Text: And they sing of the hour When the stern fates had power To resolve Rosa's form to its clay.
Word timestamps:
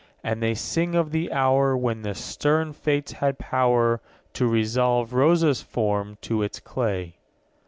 And 0.23 0.41
they 0.41 0.55
sing 0.55 0.95
of 0.95 1.11
the 1.11 1.31
hour 1.31 1.77
When 1.77 2.01
the 2.01 2.15
stern 2.15 2.73
fates 2.73 3.11
had 3.11 3.37
power 3.37 4.01
To 4.33 4.47
resolve 4.47 5.13
Rosa's 5.13 5.61
form 5.61 6.17
to 6.23 6.41
its 6.41 6.59
clay. 6.59 7.17